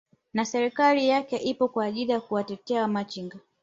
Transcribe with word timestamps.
na 0.33 0.45
serikali 0.45 1.07
yake 1.09 1.37
ipo 1.37 1.67
kwa 1.67 1.85
ajili 1.85 2.11
ya 2.11 2.21
kuwatetea 2.21 2.81
wa 2.81 2.87
machinga 2.87 3.37